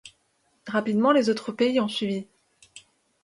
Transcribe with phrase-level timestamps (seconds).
[0.65, 2.25] Rapidement les autres pays ont suivi.